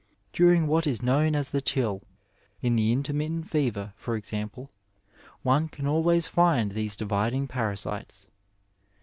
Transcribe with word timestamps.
Duimg 0.33 0.65
what 0.65 0.87
is 0.87 1.03
known 1.03 1.35
as 1.35 1.51
the 1.51 1.61
chill, 1.61 2.01
in 2.59 2.75
the 2.75 2.91
intermittent 2.91 3.47
fever, 3.47 3.93
for 3.95 4.15
example, 4.15 4.71
one 5.43 5.67
can 5.69 5.85
always 5.85 6.25
find 6.25 6.71
these 6.71 6.95
dividing 6.95 7.47
parasites. 7.47 8.25